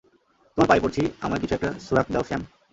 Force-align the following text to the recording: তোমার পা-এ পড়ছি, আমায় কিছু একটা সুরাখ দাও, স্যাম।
তোমার 0.57 0.67
পা-এ 0.67 0.81
পড়ছি, 0.81 1.01
আমায় 1.21 1.41
কিছু 1.41 1.55
একটা 1.55 1.69
সুরাখ 1.79 2.05
দাও, 2.11 2.23
স্যাম। 2.23 2.41